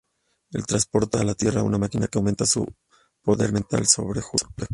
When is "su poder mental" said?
2.47-3.85